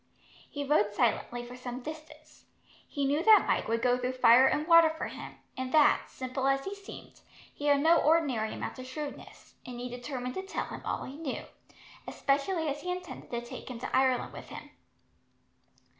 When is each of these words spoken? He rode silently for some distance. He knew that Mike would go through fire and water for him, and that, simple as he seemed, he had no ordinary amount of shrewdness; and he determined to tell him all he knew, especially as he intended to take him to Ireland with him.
He 0.49 0.63
rode 0.65 0.95
silently 0.95 1.45
for 1.45 1.55
some 1.55 1.81
distance. 1.83 2.45
He 2.87 3.05
knew 3.05 3.21
that 3.23 3.45
Mike 3.47 3.67
would 3.67 3.83
go 3.83 3.99
through 3.99 4.13
fire 4.13 4.47
and 4.47 4.65
water 4.67 4.89
for 4.89 5.05
him, 5.09 5.35
and 5.55 5.71
that, 5.73 6.05
simple 6.09 6.47
as 6.47 6.65
he 6.65 6.73
seemed, 6.73 7.21
he 7.53 7.67
had 7.67 7.81
no 7.81 7.97
ordinary 7.97 8.51
amount 8.51 8.79
of 8.79 8.87
shrewdness; 8.87 9.53
and 9.63 9.79
he 9.79 9.89
determined 9.89 10.33
to 10.33 10.41
tell 10.41 10.65
him 10.65 10.81
all 10.85 11.03
he 11.03 11.17
knew, 11.17 11.45
especially 12.07 12.67
as 12.67 12.81
he 12.81 12.89
intended 12.91 13.29
to 13.29 13.41
take 13.45 13.69
him 13.69 13.77
to 13.77 13.95
Ireland 13.95 14.33
with 14.33 14.49
him. 14.49 14.71